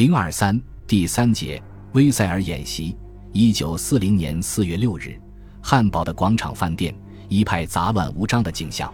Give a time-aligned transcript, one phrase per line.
[0.00, 1.62] 零二三第三节
[1.92, 2.96] 威塞尔演习。
[3.32, 5.20] 一九四零年四月六日，
[5.60, 6.94] 汉堡的广场饭店
[7.28, 8.90] 一派杂乱无章的景象，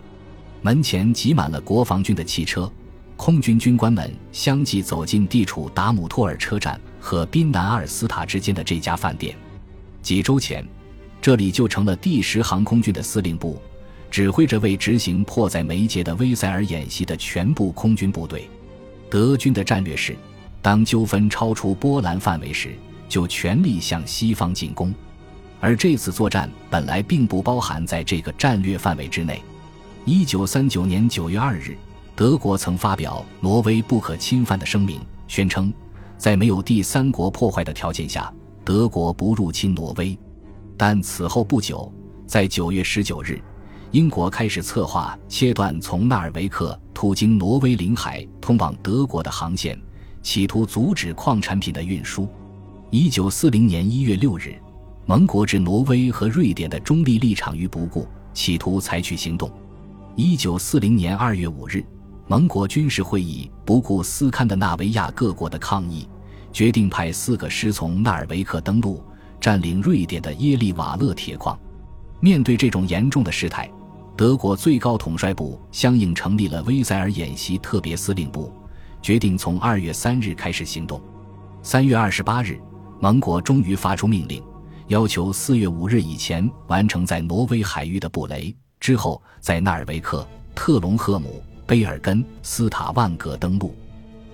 [0.63, 2.69] 门前挤满了国防军的汽车，
[3.17, 9.37] 空军军官们相继走进地处达姆托尔车站和宾南阿尔斯塔之间的这家饭店。
[10.03, 10.67] 几周前，
[11.23, 13.63] 这里就成了第十航空军的司令部，
[14.11, 18.51] 指挥着为执行迫在眉睫的威塞尔演习的全部空军部队。
[19.09, 20.17] 德军的战略是。
[20.67, 22.77] 当纠纷超出波兰范围时，
[23.09, 24.93] 就全力向西方进攻，
[25.61, 29.41] 而这次作战本来并不包含在这个战略范围之内。
[30.05, 31.77] 一九三九年九月二日，
[32.17, 35.73] 德国曾发表“挪威不可侵犯”的声明，宣称
[36.19, 40.19] 在没有第三国破坏的条件下，德国不入侵挪威。
[40.77, 41.93] 但此后不久，
[42.27, 43.41] 在九月十九日，
[43.93, 49.81] 英国开始策划切断从纳尔维克途经挪威领海通往德国的航线。
[50.27, 52.29] 企图阻止矿产品的运输。
[52.91, 54.57] 一九四零年一月六日，
[55.05, 59.49] 盟国置挪威和瑞典的中立立场于不顾，企图采取行动。
[60.17, 61.81] 一九四零年二月五日，
[62.27, 66.09] 盟国军事会议不顾斯堪的纳维亚各国的抗议，
[66.53, 69.01] 决定派四个师从纳尔维克登陆，
[69.41, 71.57] 占领瑞典的耶利瓦勒铁矿。
[72.19, 73.71] 面对这种严重的事态，
[74.17, 78.53] 德国最高统帅部相应成立了威塞尔演习特别司令部。
[79.07, 81.01] 决定从二月三日开始行动。
[81.63, 82.59] 三月二十八日，
[82.99, 84.43] 盟国终于发出命令，
[84.89, 93.73] 要求四月五日以前完成在挪威海域的布雷，之后在纳尔维克、特隆赫姆、卑尔根、斯塔万格登陆。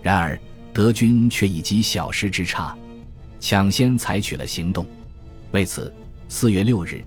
[0.00, 0.40] 然而，
[0.72, 2.74] 德军却以极小时之差，
[3.38, 4.86] 抢先采取了行动。
[5.50, 5.92] 为此，
[6.30, 7.04] 四月六日，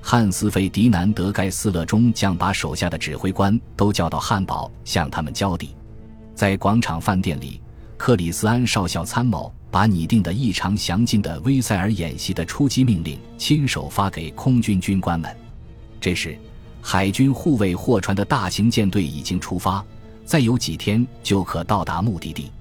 [0.00, 5.74] 汉斯·费迪南德·盖斯勒中将把手下的指挥官都叫到汉堡，向他们交底。
[6.38, 7.60] 在广场饭店里，
[7.96, 15.36] 克里斯安少校参谋把拟定的异常详尽的威塞尔演习的出击命令亲手发给空军军官们。
[16.00, 16.38] 这时，
[16.80, 19.84] 海军护卫货船的大型舰队已经出发，
[20.24, 22.52] 再有几天就可到达目的地。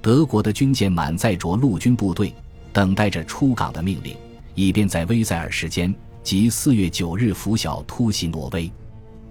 [0.00, 2.32] 德国的军舰满载着陆军部队，
[2.72, 4.16] 等待着出港的命令，
[4.54, 8.72] 以便在威塞尔时间即四月九日拂晓突袭挪威。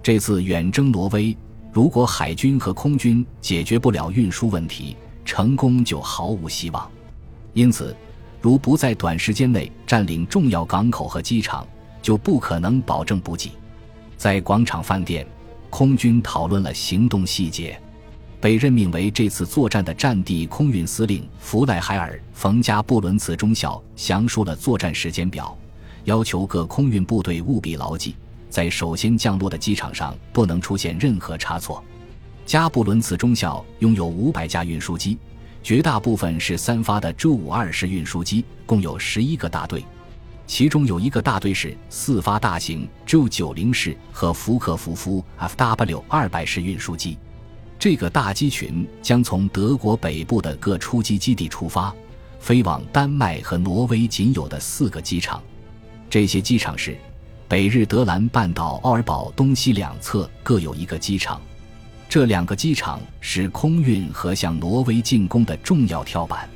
[0.04, 1.36] 这次远征挪威。
[1.78, 6.90] 如果海军和空军解决不了运输问题，成功就毫无希望。
[7.52, 7.96] 因此，
[8.40, 11.64] 如不在短时间内占领重要港口和机场，
[12.02, 13.52] 就不可能保证补给。
[14.16, 15.24] 在广场饭店，
[15.70, 17.80] 空军讨论了行动细节。
[18.40, 25.56] 被任命为这次作战的战地空运司令弗赖海尔·冯·加布伦茨中校详述了作战时间表，
[26.02, 28.16] 要求各空运部队务必牢记。
[28.50, 31.82] 在首先降落的机场上不能出现任何差错。
[32.46, 35.18] 加布伦茨中校拥有五百架运输机，
[35.62, 39.84] 绝大部分是三发的 J 五二式运输机，共有十一个大队，
[40.46, 47.18] 其中有一个大队是四发大型 J 九零式和福克福夫 FW 二百式运输机。
[47.78, 51.94] 这个大机群将从德国北部的各出击基地出发，
[52.40, 55.42] 飞往丹麦和挪威仅有的四个机场。
[56.08, 56.96] 这些机场是。
[57.48, 61.40] 北日德兰半岛奥尔堡东西两侧各有一个机场，
[62.06, 66.46] 这两个机场是空运和向挪威进攻的重要跳板。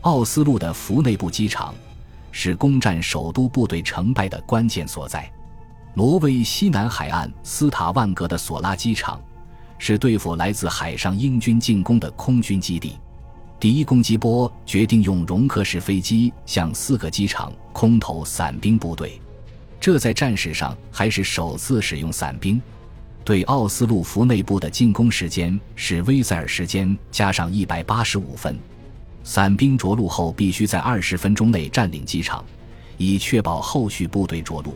[0.00, 1.72] 奥斯陆的福内部机场
[2.32, 5.30] 是攻占首都部队成败的关键所在。
[5.94, 9.22] 挪威西南海岸斯塔万格的索拉机场
[9.78, 12.98] 是对付来自海上英军进攻的空军基地。
[13.60, 19.20] 第一攻击波决定用容克式飞机向四个机场空投伞兵部队。
[19.84, 22.58] 这在战史上还是首次使用伞兵。
[23.22, 28.58] 对奥斯陆福内部的进攻时间是威塞尔时间加上一百八十五分。
[29.24, 32.42] 伞兵着陆后必须在二十分钟内占领机场，
[32.96, 34.74] 以确保后续部队着陆。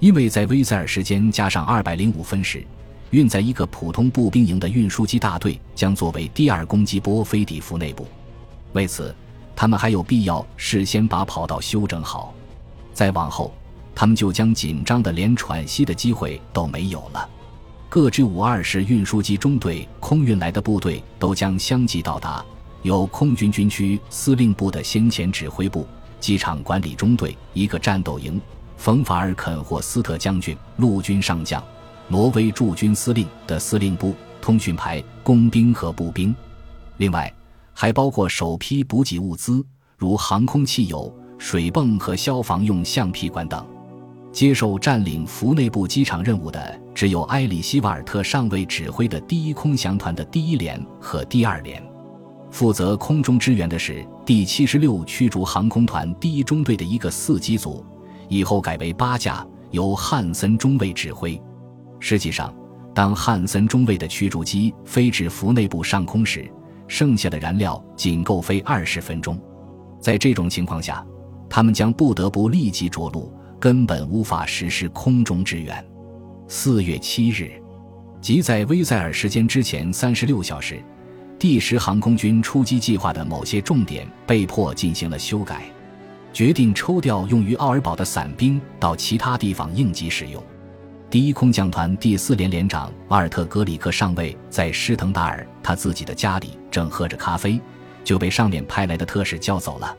[0.00, 2.66] 因为在威塞尔时间加上二百零五分时，
[3.10, 8.08] 运载一个普通步兵营的运输机大队将作为第二攻击波飞抵福内部。
[8.72, 9.14] 为此，
[9.54, 12.34] 他们还有必要事先把跑道修整好。
[12.92, 13.54] 再往后。
[13.94, 17.28] 他们就将紧张的连喘息的机会都没有了。
[17.88, 22.44] 各支五二式运输机中队空运来的部队都将相继到达。
[22.82, 25.86] 有空军军区司令部的先遣指挥部、
[26.18, 28.40] 机场管理中队、一个战斗营、
[28.76, 31.62] 冯法尔肯霍斯特将军、陆军上将、
[32.08, 36.34] 挪威驻军司令的司令部、通讯排、工兵和步兵。
[36.96, 37.32] 另外，
[37.72, 39.64] 还包括首批补给物资，
[39.96, 43.64] 如航空汽油、水泵和消防用橡皮管等。
[44.32, 51.82] 接受占领福内部机场任务的只有埃里希瓦尔特上尉指挥的第一空降团的第一连和第二连，
[52.50, 57.84] 负责空中支援的是第七十六驱逐航空团第一中队的一个四机组，
[58.28, 61.40] 以后改为八架，由汉森中尉指挥。
[62.00, 62.54] 实际上，
[62.94, 66.50] 当汉森中尉的驱逐机飞至福内部上空时，
[66.88, 69.38] 剩下的燃料仅够飞二十分钟。
[70.00, 71.06] 在这种情况下，
[71.50, 73.30] 他们将不得不立即着陆，
[73.62, 75.72] 根本无法实施空中支援。
[76.48, 77.52] 四月七日，
[78.20, 80.82] 即在威塞尔时间之前三十六小时。
[81.38, 85.62] 第十航空军出击计划的某些重点被迫进行了修改，
[86.32, 90.42] 决定抽调用于奥尔堡的伞兵到其他地方应急使用。
[91.08, 97.60] 第一空降团第四连连长瓦尔特·格里克上尉在施滕达尔他自己的家里正喝着咖啡，
[98.02, 99.96] 就被上面派来的特使叫走了，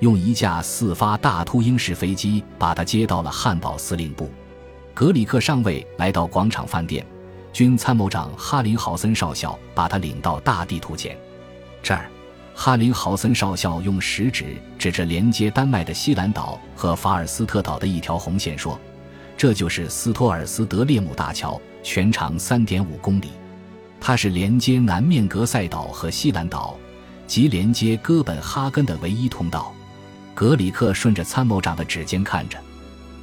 [0.00, 4.30] 用一架四发大秃鹰式飞机把他接到了汉堡司令部。
[4.92, 7.04] 格里克上尉来到广场饭店。
[7.52, 11.16] 军参谋长哈林豪森少校把他领到大地图前，
[11.80, 12.10] 这儿，
[12.52, 18.76] 哈林豪森少校用食指指着连接丹麦的西兰岛和法尔斯特岛的一条红线说
[19.38, 23.28] ：“这就是斯托尔斯德列姆大桥，全长三点五公里，
[24.00, 26.76] 它是连接南面格塞岛和西兰岛，
[27.28, 29.72] 及连接哥本哈根的唯一通道。”
[30.34, 32.58] 格里克顺着参谋长的指尖看着，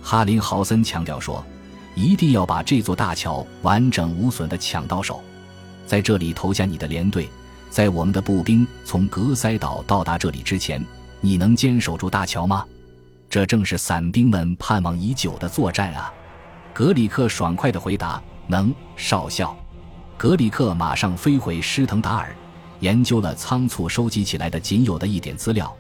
[0.02, 1.44] 哈林豪森强调说。
[1.94, 5.22] 一定要把这座大桥完整无损地抢到手，
[5.86, 7.30] 在这里投下你的连队。
[7.70, 10.82] 在我们的步兵从格塞岛到达这里之前，
[11.20, 12.66] 你能坚守住大桥吗？
[13.30, 16.14] 这正是伞兵们盼望已久的作战啊！
[16.74, 19.54] 格里克爽快地回答：“能，少校。”
[20.18, 22.34] 格里克马上飞回施滕达尔，
[22.80, 25.74] 研究了仓促收集起来的仅有的一点资料：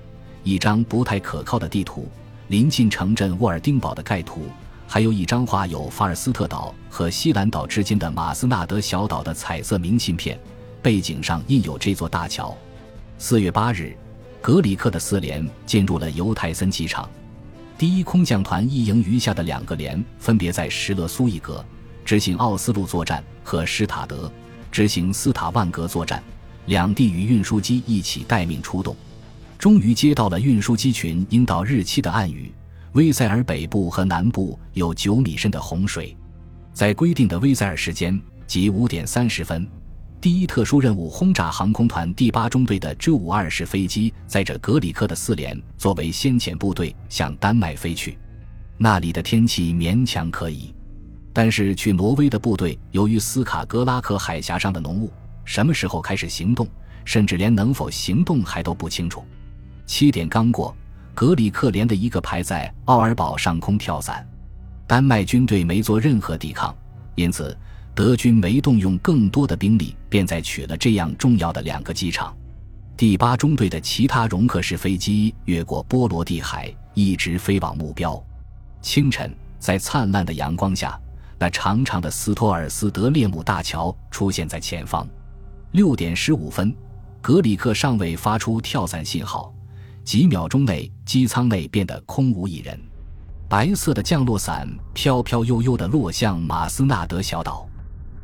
[0.43, 2.09] 一张不太可靠的地图，
[2.47, 4.45] 临近城镇沃尔丁堡的盖图。
[4.87, 10.37] 还有一张画有法尔斯特岛和西兰岛之间的马斯纳德小岛的彩色明信片，
[10.81, 12.53] 背景上印有这座大桥。
[13.17, 13.95] 四月八日，
[14.41, 17.09] 格里克的四连进入了犹太森机场。
[17.77, 21.63] 第一空降团一营余下的两个连分别在施勒苏伊格
[22.03, 24.29] 执行奥斯陆作战和施塔德
[24.71, 26.21] 执行斯塔万格作战，
[26.65, 28.93] 两地与运输机一起待命出动。
[29.61, 32.51] 终于接到了运输机群应到日期的暗语。
[32.93, 36.17] 威塞尔北部和南部有九米深的洪水，
[36.73, 39.69] 在规定的威塞尔时间即五点三十分，
[40.19, 48.17] 第一特殊任务轰炸航空团第八中队的 J 五二式飞机载着格里克的四连作为先遣部队向丹麦飞去。
[48.79, 50.73] 那里的天气勉强可以，
[51.31, 55.13] 但是去挪威的部队由于斯卡格拉克海峡上的浓雾，
[55.45, 56.67] 什么时候开始行动，
[57.05, 59.23] 甚至连能否行动还都不清楚。
[59.85, 60.75] 七点刚过。
[61.13, 64.25] 格里克连的一个排在奥尔堡上空跳伞，
[64.87, 66.73] 丹麦军队没做任何抵抗，
[67.15, 67.55] 因此
[67.93, 72.35] 德军没动用更多的兵力，便在取了这样重要的两个机场。
[72.95, 78.19] 第八中队的其他容克式飞机越过波罗的海，一直飞往目标。
[78.81, 80.97] 清晨，在灿烂的阳光下，
[81.37, 85.05] 那长长的斯托尔斯德列姆大桥出现在前方。
[85.73, 86.73] 六点十五分，
[87.21, 89.53] 格里克上尉发出跳伞信号。
[90.03, 92.79] 几秒钟内，机舱内变得空无一人。
[93.47, 97.67] 白色的降落伞飘飘悠悠地落向马斯纳德小岛，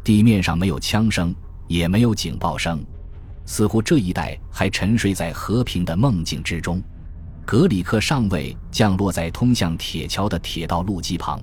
[0.03, 1.35] 地面上没有枪声，
[1.67, 2.83] 也没有警报声，
[3.45, 6.81] 似乎这一带还沉睡在和平的梦境之中。
[7.45, 11.39] 格里克上尉降落在通向铁桥的铁道路基旁，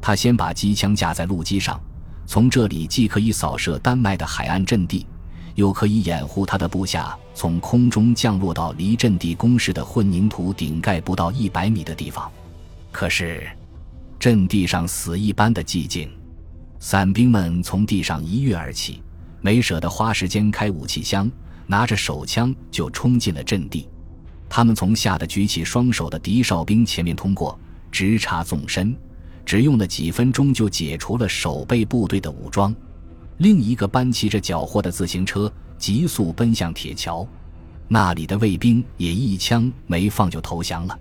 [0.00, 1.80] 他先把机枪架在路基上，
[2.26, 5.06] 从这里既可以扫射丹麦的海岸阵地。
[5.54, 12.30] 又可以掩护他的部下从空中降落到离阵地工事的混凝土顶盖不到一百米的地方。
[12.90, 13.46] 可是，
[14.18, 16.10] 阵地上死一般的寂静。
[16.78, 19.02] 伞兵们从地上一跃而起，
[19.40, 21.30] 没舍得花时间开武器箱，
[21.66, 23.88] 拿着手枪就冲进了阵地。
[24.48, 27.58] 他们从吓得举起双手的敌哨兵前面通过，
[27.90, 28.94] 直插纵深，
[29.46, 32.74] 只用了几分钟就解除了守备部队的武装。
[33.42, 37.26] 另一个搬骑着缴获的自行车急速奔向铁桥，
[37.88, 40.96] 那里的卫兵也一枪没放就投降了。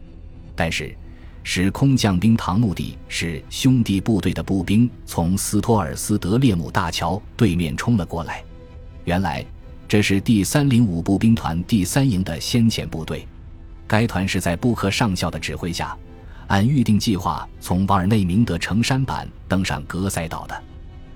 [0.56, 0.98] 但是，
[1.44, 8.44] 使空降兵唐目的是兄弟部队的步兵从斯托尔斯德列姆大桥对面冲了过来。
[9.06, 9.46] 原来，
[9.88, 13.24] 这是第三零五步兵团第三营的先遣部队。
[13.86, 15.96] 该团是在布克上校的指挥下，
[16.48, 20.64] 按预定计划从瓦尔内明德城山板登上格塞岛的。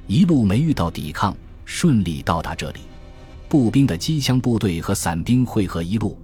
[0.07, 1.35] 一路没遇到抵抗，
[1.65, 2.81] 顺利到达这里。
[3.49, 6.17] 步兵的机枪部队和伞兵汇合一路，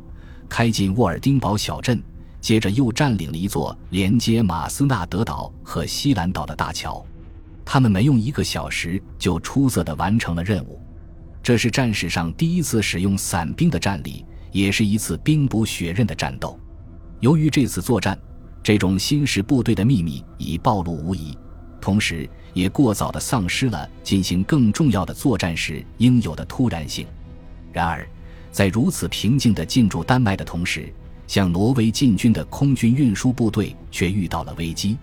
[0.50, 2.02] 开进沃尔丁堡小镇，
[2.40, 7.04] 接着又占领了一座连接马斯纳德岛和西兰岛的大桥。
[7.64, 10.80] 他们没用一个小时就出色地完成了任务。
[11.42, 16.60] 这是战史上第一次使用伞兵的战力，也是一次兵不血刃的战斗。
[17.20, 18.18] 由于这次作战，
[18.62, 21.36] 这种新式部队的秘密已暴露无遗，
[21.82, 27.06] 同时也过早地丧失了进行更重要的作战时应有的突然性。
[27.74, 28.08] 然而，
[28.52, 30.94] 在如此平静地进驻丹麦的同时，
[31.28, 34.98] 向挪威进军的空军运输部队却遇到了危机。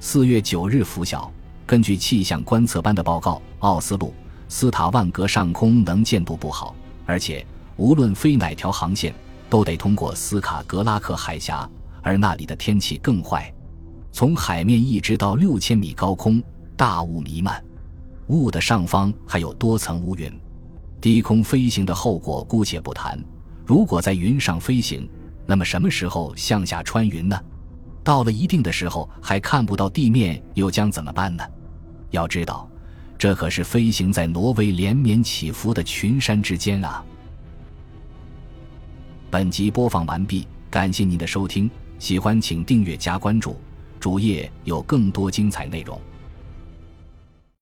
[0.00, 1.32] 四月九日拂晓，
[1.66, 4.14] 根据气象观测班的报告，奥斯陆、
[4.48, 6.74] 斯塔万格上空能见度不好，
[7.06, 7.44] 而且
[7.76, 9.14] 无论飞哪条航线，
[9.50, 11.68] 都得通过斯卡格拉克海峡，
[12.02, 13.53] 而那里的天气更坏。
[14.14, 16.40] 从海面一直到六千米高空，
[16.76, 17.60] 大雾弥漫，
[18.28, 20.32] 雾的上方还有多层乌云。
[21.00, 23.18] 低空飞行的后果姑且不谈，
[23.66, 25.10] 如果在云上飞行，
[25.46, 27.36] 那么什么时候向下穿云呢？
[28.04, 31.42] 到了一定的时候还看不到地面，又将怎么办呢？
[32.10, 32.70] 要知道，
[33.18, 37.04] 这可是飞行在挪威连绵起伏的群山之间啊！
[39.28, 41.68] 本集播放完毕，感谢您的收听，
[41.98, 43.56] 喜欢请订阅加关注，
[44.04, 45.98] 主页有更多精彩内容。